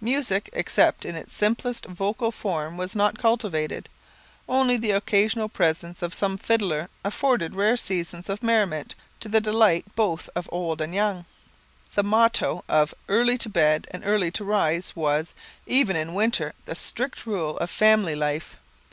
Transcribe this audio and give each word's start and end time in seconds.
Music, 0.00 0.48
except 0.52 1.04
in 1.04 1.16
its 1.16 1.32
simplest 1.34 1.86
vocal 1.86 2.30
form, 2.30 2.76
was 2.76 2.94
not 2.94 3.18
cultivated; 3.18 3.88
only 4.48 4.76
the 4.76 4.92
occasional 4.92 5.48
presence 5.48 6.00
of 6.00 6.14
some 6.14 6.38
fiddler 6.38 6.88
afforded 7.04 7.56
rare 7.56 7.76
seasons 7.76 8.28
of 8.28 8.40
merriment 8.40 8.94
to 9.18 9.28
the 9.28 9.40
delight 9.40 9.84
both 9.96 10.28
of 10.36 10.48
old 10.52 10.80
and 10.80 10.94
young. 10.94 11.26
The 11.96 12.04
motto 12.04 12.62
of 12.68 12.94
"Early 13.08 13.36
to 13.38 13.48
bed 13.48 13.88
and 13.90 14.04
early 14.06 14.30
to 14.30 14.44
rise" 14.44 14.94
was, 14.94 15.34
even 15.66 15.96
in 15.96 16.14
winter, 16.14 16.54
the 16.66 16.76
strict 16.76 17.26
rule 17.26 17.58
of 17.58 17.68
family 17.68 18.14
life. 18.14 18.56